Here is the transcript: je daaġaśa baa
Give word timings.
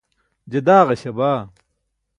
je 0.51 0.59
daaġaśa 0.67 1.11
baa 1.17 1.41